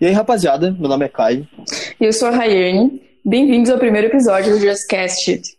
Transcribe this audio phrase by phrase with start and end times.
[0.00, 1.48] E aí, rapaziada, meu nome é Caio.
[2.00, 3.02] E eu sou a Rayane.
[3.24, 5.58] Bem-vindos ao primeiro episódio do Just Cast It.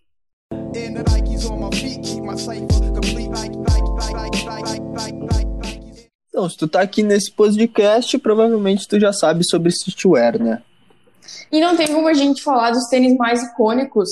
[6.30, 10.64] Então, se tu tá aqui nesse podcast, provavelmente tu já sabe sobre streetwear, né?
[11.52, 14.08] E não tem como a gente falar dos tênis mais icônicos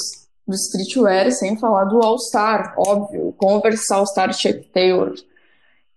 [0.45, 3.29] do streetwear sem falar do All-Star, óbvio.
[3.29, 5.13] O Converse All-Star Chuck Taylor.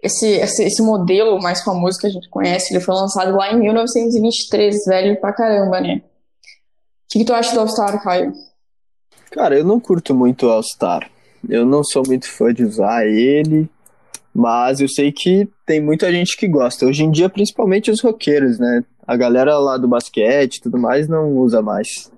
[0.02, 3.60] Esse, esse, esse, modelo mais famoso que a gente conhece, ele foi lançado lá em
[3.60, 5.96] 1923, velho pra caramba, né?
[5.96, 8.32] O que, que tu acha do All-Star, Caio?
[9.30, 11.10] Cara, eu não curto muito o All-Star.
[11.48, 13.68] Eu não sou muito fã de usar ele,
[14.34, 16.86] mas eu sei que tem muita gente que gosta.
[16.86, 18.84] Hoje em dia, principalmente os roqueiros, né?
[19.06, 22.10] A galera lá do basquete e tudo mais não usa mais.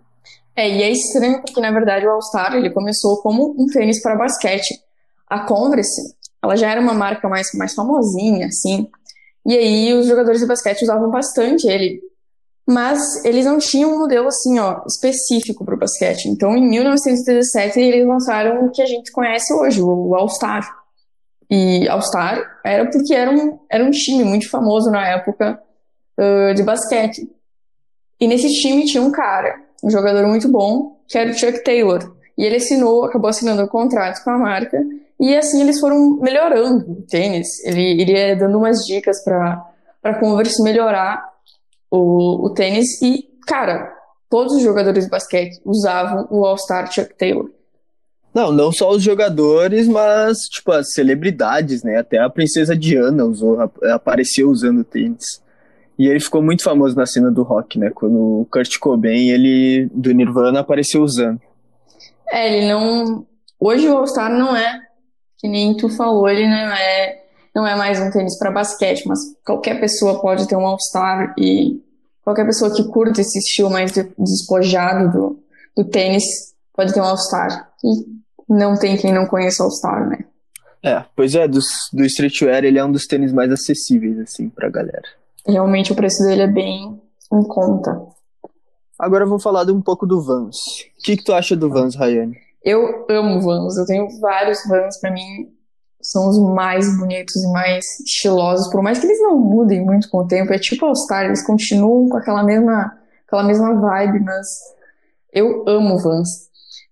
[0.54, 4.16] É, e é estranho porque, na verdade, o All-Star ele começou como um tênis para
[4.16, 4.78] basquete.
[5.28, 8.88] A Converse, ela já era uma marca mais, mais famosinha, assim.
[9.46, 12.00] E aí os jogadores de basquete usavam bastante ele.
[12.66, 16.26] Mas eles não tinham um modelo, assim, ó, específico para o basquete.
[16.26, 20.68] Então, em 1917, eles lançaram o que a gente conhece hoje, o All-Star.
[21.50, 25.60] E All-Star era porque era um, era um time muito famoso na época
[26.18, 27.28] uh, de basquete.
[28.20, 32.14] E nesse time tinha um cara um jogador muito bom, que era o Chuck Taylor.
[32.38, 34.80] E ele assinou, acabou assinando um contrato com a marca,
[35.22, 37.64] e assim eles foram melhorando o tênis.
[37.64, 39.68] Ele iria dando umas dicas para
[40.02, 41.24] para Converse melhorar
[41.88, 43.88] o, o tênis e, cara,
[44.28, 47.48] todos os jogadores de basquete usavam o All-Star Chuck Taylor.
[48.34, 51.98] Não, não só os jogadores, mas tipo as celebridades, né?
[51.98, 53.58] Até a princesa Diana usou,
[53.92, 55.40] apareceu usando tênis.
[55.98, 57.90] E ele ficou muito famoso na cena do rock, né?
[57.90, 61.40] Quando o Kurt Cobain, ele do Nirvana, apareceu usando.
[62.28, 63.26] É, ele não.
[63.60, 64.80] Hoje o All-Star não é,
[65.42, 69.18] que nem tu falou, ele não é, não é mais um tênis para basquete, mas
[69.44, 71.82] qualquer pessoa pode ter um All-Star e
[72.22, 75.42] qualquer pessoa que curta esse estilo mais despojado do,
[75.76, 76.22] do tênis
[76.72, 77.72] pode ter um All-Star.
[77.82, 78.06] E
[78.48, 80.24] não tem quem não conheça All-Star, né?
[80.80, 81.58] É, pois é, do,
[81.92, 85.02] do streetwear ele é um dos tênis mais acessíveis, assim, pra galera.
[85.44, 87.00] Realmente o preço dele é bem
[87.32, 88.00] em conta.
[88.96, 90.56] Agora vamos falar de um pouco do Vans.
[90.98, 92.36] O que, que tu acha do Vans, Rayane?
[92.64, 95.52] Eu amo Vans, eu tenho vários Vans, para mim
[96.00, 100.18] são os mais bonitos e mais estilosos, por mais que eles não mudem muito com
[100.18, 104.46] o tempo, é tipo All Star, eles continuam com aquela mesma, aquela mesma vibe, mas
[105.32, 106.28] eu amo Vans.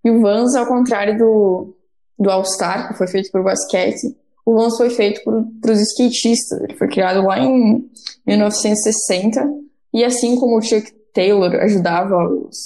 [0.04, 1.76] E o Vans, ao contrário do,
[2.19, 4.16] do All Star, que foi feito por basquete,
[4.47, 5.22] o Vans foi feito
[5.60, 6.60] para os skatistas.
[6.62, 7.88] Ele foi criado lá em
[8.26, 9.47] 1960
[9.92, 12.56] e assim como o Chuck Taylor ajudava os,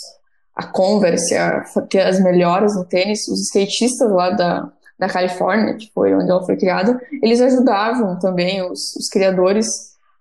[0.55, 5.91] a Converse a ter as melhoras no tênis, os skatistas lá da, da Califórnia, que
[5.93, 9.67] foi onde ela foi criada, eles ajudavam também os, os criadores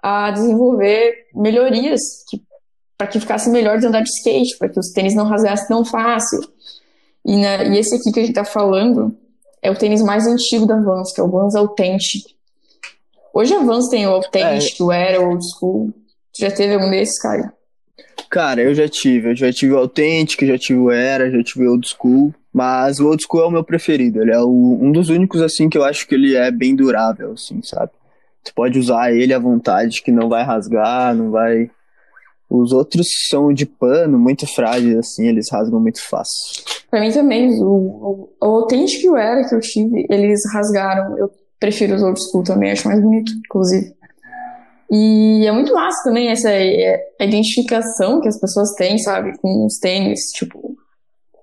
[0.02, 2.02] a desenvolver melhorias
[2.98, 5.86] para que ficasse melhor de andar de skate, para que os tênis não rasgassem tão
[5.86, 6.40] fácil.
[7.26, 9.16] E, na, e esse aqui que a gente está falando
[9.62, 12.24] é o tênis mais antigo da Vans, que é o Vans Authentic.
[13.34, 14.84] Hoje a Vans tem o Authentic, é.
[14.84, 15.94] o Era, o Old School.
[16.34, 17.54] Tu já teve algum desses, cara?
[18.34, 19.30] Cara, eu já tive.
[19.30, 22.34] Eu já tive o Authentic, já tive o Era, já tive o Old School.
[22.52, 24.24] Mas o Old School é o meu preferido.
[24.24, 27.34] Ele é o, um dos únicos, assim, que eu acho que ele é bem durável,
[27.34, 27.92] assim, sabe?
[28.44, 31.70] Tu pode usar ele à vontade, que não vai rasgar, não vai
[32.50, 36.64] os outros são de pano, muito frágeis, assim, eles rasgam muito fácil.
[36.90, 41.18] Pra mim também, o, o, o Authentic Era que eu tive, eles rasgaram.
[41.18, 43.94] Eu prefiro os old school também, acho mais bonito, inclusive.
[44.96, 49.80] E é muito massa também essa é, identificação que as pessoas têm, sabe, com os
[49.80, 50.78] tênis, tipo,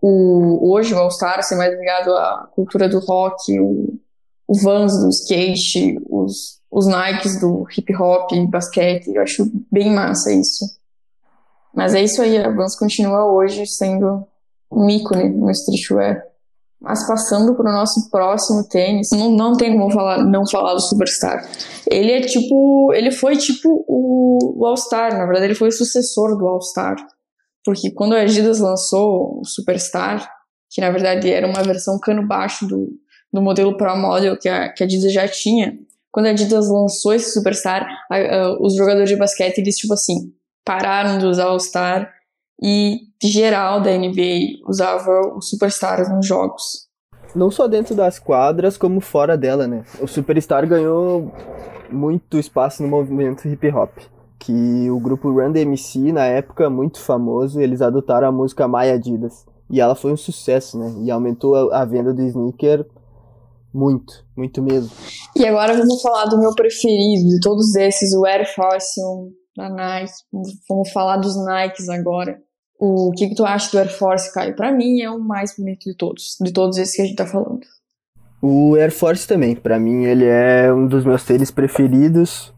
[0.00, 3.98] o, hoje o All-Star ser mais ligado à cultura do rock, o,
[4.46, 10.32] o Vans do skate, os, os Nikes do hip hop, basquete, eu acho bem massa
[10.32, 10.64] isso.
[11.74, 14.24] Mas é isso aí, a Vans continua hoje sendo
[14.70, 16.24] um ícone no streetwear.
[16.80, 20.80] Mas passando para o nosso próximo tênis, não, não tem como falar, não falar do
[20.80, 21.46] Superstar.
[21.90, 22.90] Ele é tipo.
[22.94, 26.96] Ele foi tipo o, o All-Star, na verdade, ele foi o sucessor do All-Star.
[27.62, 30.26] Porque quando a Adidas lançou o Superstar,
[30.70, 32.88] que na verdade era uma versão cano baixo do,
[33.30, 35.78] do modelo Pro Model que a, que a Adidas já tinha,
[36.10, 40.32] quando a Adidas lançou esse Superstar, a, a, os jogadores de basquete, eles tipo assim,
[40.64, 42.10] pararam de usar o Star
[42.62, 46.88] e geral da NBA usava o Superstar nos jogos.
[47.34, 49.84] Não só dentro das quadras, como fora dela, né?
[50.00, 51.32] O Superstar ganhou
[51.90, 53.90] muito espaço no movimento hip hop.
[54.38, 59.44] Que o grupo Run DMC, na época, muito famoso, eles adotaram a música My Adidas.
[59.70, 60.92] E ela foi um sucesso, né?
[61.04, 62.84] E aumentou a, a venda do sneaker
[63.72, 64.90] muito, muito mesmo.
[65.36, 69.70] E agora vamos falar do meu preferido, de todos esses, o Air Force 1 da
[69.70, 70.12] Nike.
[70.68, 72.36] Vamos falar dos Nikes agora.
[72.82, 74.56] O que, que tu acha do Air Force, Caio?
[74.56, 77.26] Pra mim é o mais bonito de todos, de todos esses que a gente tá
[77.26, 77.60] falando.
[78.40, 82.54] O Air Force também, para mim ele é um dos meus tênis preferidos.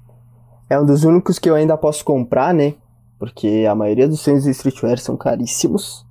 [0.70, 2.74] É um dos únicos que eu ainda posso comprar, né?
[3.18, 6.06] Porque a maioria dos tênis de streetwear são caríssimos.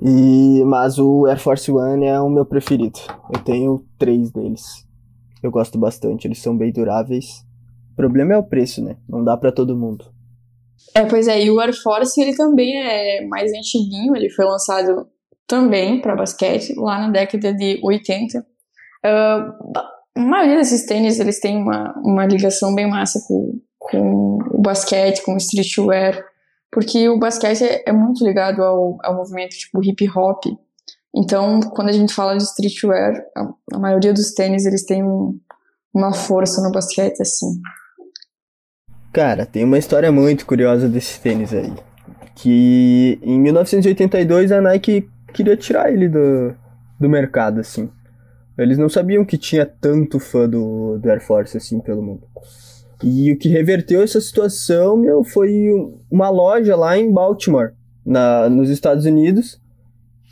[0.00, 3.00] E mas o Air Force One é o meu preferido.
[3.34, 4.86] Eu tenho três deles.
[5.42, 7.44] Eu gosto bastante, eles são bem duráveis.
[7.94, 8.96] O problema é o preço, né?
[9.08, 10.13] Não dá para todo mundo.
[10.94, 15.08] É, pois é, e o Air Force ele também é mais antiguinho, ele foi lançado
[15.46, 18.38] também para basquete lá na década de 80.
[18.38, 19.78] Uh,
[20.16, 25.22] a maioria desses tênis eles têm uma, uma ligação bem massa com, com o basquete,
[25.22, 26.24] com o streetwear,
[26.70, 30.44] porque o basquete é, é muito ligado ao, ao movimento tipo hip hop.
[31.14, 35.38] Então, quando a gente fala de streetwear, a, a maioria dos tênis eles têm um,
[35.92, 37.60] uma força no basquete assim.
[39.14, 41.72] Cara, tem uma história muito curiosa desse tênis aí.
[42.34, 46.52] Que em 1982 a Nike queria tirar ele do,
[46.98, 47.88] do mercado, assim.
[48.58, 52.24] Eles não sabiam que tinha tanto fã do, do Air Force, assim, pelo mundo.
[53.04, 55.70] E o que reverteu essa situação, meu, foi
[56.10, 57.70] uma loja lá em Baltimore,
[58.04, 59.60] na, nos Estados Unidos,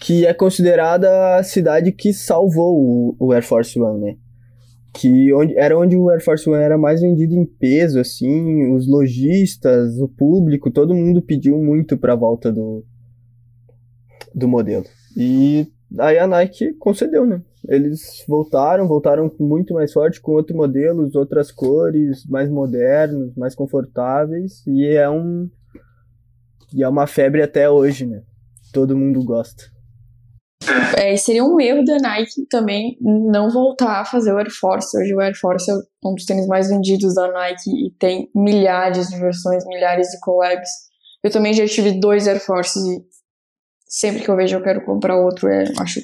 [0.00, 4.16] que é considerada a cidade que salvou o, o Air Force One, né?
[4.92, 8.86] Que onde, era onde o Air Force One era mais vendido em peso, assim, os
[8.86, 12.84] lojistas, o público, todo mundo pediu muito pra volta do,
[14.34, 14.84] do modelo.
[15.16, 15.66] E
[15.98, 17.40] aí a Nike concedeu, né?
[17.68, 24.66] Eles voltaram, voltaram muito mais forte com outros modelos, outras cores, mais modernos, mais confortáveis
[24.66, 25.48] e é um
[26.74, 28.22] e é uma febre até hoje, né?
[28.72, 29.64] Todo mundo gosta.
[30.96, 34.96] É, seria um erro da Nike também não voltar a fazer o Air Force.
[34.96, 35.74] Hoje o Air Force é
[36.04, 40.70] um dos tênis mais vendidos da Nike e tem milhares de versões, milhares de collabs.
[41.22, 43.02] Eu também já tive dois Air Force e
[43.86, 46.00] sempre que eu vejo eu quero comprar outro, é, acho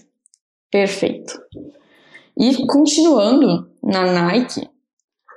[0.70, 1.40] Perfeito.
[2.36, 4.68] E continuando na Nike,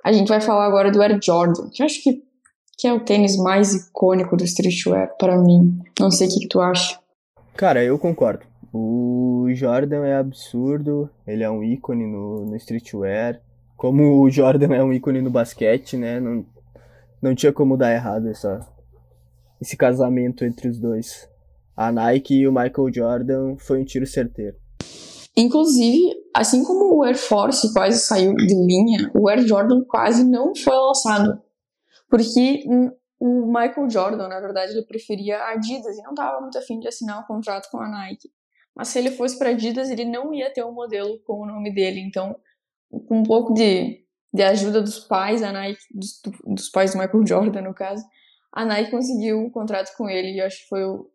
[0.03, 2.21] a gente vai falar agora do Air Jordan, que acho que,
[2.77, 5.79] que é o tênis mais icônico do streetwear para mim.
[5.99, 6.99] Não sei o que, que tu acha.
[7.55, 8.50] Cara, eu concordo.
[8.73, 13.41] O Jordan é absurdo, ele é um ícone no, no streetwear.
[13.75, 16.19] Como o Jordan é um ícone no basquete, né?
[16.19, 16.45] Não,
[17.21, 18.65] não tinha como dar errado essa,
[19.61, 21.29] esse casamento entre os dois.
[21.75, 24.55] A Nike e o Michael Jordan foi um tiro certeiro.
[25.35, 30.53] Inclusive, assim como o Air Force quase saiu de linha, o Air Jordan quase não
[30.55, 31.41] foi lançado.
[32.09, 32.65] Porque
[33.19, 36.87] o Michael Jordan, na verdade, ele preferia a Adidas e não estava muito afim de
[36.87, 38.29] assinar um contrato com a Nike.
[38.75, 41.73] Mas se ele fosse para Adidas, ele não ia ter um modelo com o nome
[41.73, 41.99] dele.
[41.99, 42.35] Então,
[43.07, 44.03] com um pouco de,
[44.33, 48.03] de ajuda dos pais, a Nike, dos, dos pais do Michael Jordan, no caso,
[48.51, 50.37] a Nike conseguiu um contrato com ele.
[50.37, 51.09] E acho que foi o,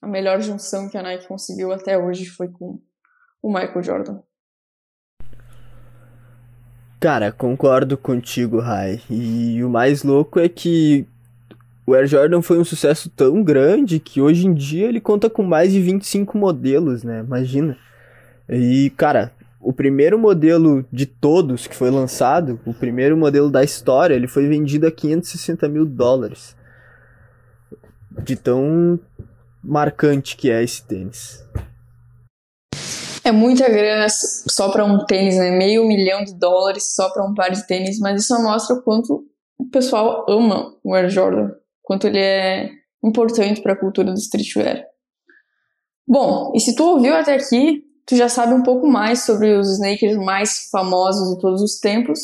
[0.00, 2.80] a melhor junção que a Nike conseguiu até hoje foi com
[3.42, 4.22] o Michael Jordan.
[7.00, 8.98] Cara, concordo contigo, Rai.
[9.10, 11.06] E o mais louco é que
[11.86, 15.42] o Air Jordan foi um sucesso tão grande que hoje em dia ele conta com
[15.42, 17.20] mais de 25 modelos, né?
[17.20, 17.76] Imagina.
[18.48, 24.14] E, cara, o primeiro modelo de todos que foi lançado, o primeiro modelo da história,
[24.14, 26.56] ele foi vendido a 560 mil dólares.
[28.22, 28.98] De tão
[29.62, 31.44] marcante que é esse tênis.
[33.24, 35.50] É muita grana só para um tênis, né?
[35.50, 39.26] Meio milhão de dólares só para um par de tênis, mas isso mostra o quanto
[39.58, 41.52] o pessoal ama o Air Jordan,
[41.84, 42.70] quanto ele é
[43.04, 44.84] importante para a cultura do streetwear.
[46.08, 49.74] Bom, e se tu ouviu até aqui, tu já sabe um pouco mais sobre os
[49.74, 52.18] sneakers mais famosos de todos os tempos.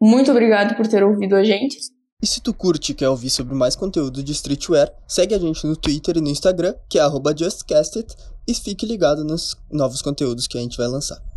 [0.00, 1.78] Muito obrigado por ter ouvido a gente.
[2.22, 5.66] E se tu curte e quer ouvir sobre mais conteúdo de streetwear, segue a gente
[5.66, 7.02] no Twitter e no Instagram, que é
[7.36, 8.14] JustCastit,
[8.46, 11.27] e fique ligado nos novos conteúdos que a gente vai lançar.